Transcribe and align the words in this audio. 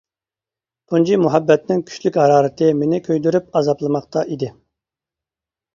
تۇنجى 0.93 1.19
مۇھەببەتنىڭ 1.25 1.83
كۈچلۈك 1.91 2.17
ھارارىتى 2.23 2.71
مېنى 2.81 3.01
كۆيدۈرۈپ 3.09 3.61
ئازابلىماقتا 3.61 4.29
ئىدى. 4.35 4.53